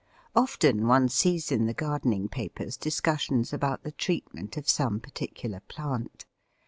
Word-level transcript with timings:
Often 0.35 0.87
one 0.87 1.09
sees 1.09 1.51
in 1.51 1.67
the 1.67 1.75
gardening 1.75 2.27
papers 2.27 2.75
discussions 2.75 3.53
about 3.53 3.83
the 3.83 3.91
treatment 3.91 4.57
of 4.57 4.67
some 4.67 4.99
particular 4.99 5.59
plant. 5.67 6.25